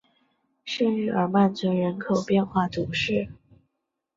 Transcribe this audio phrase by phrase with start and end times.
[0.65, 3.27] 圣日耳曼村人口变化图示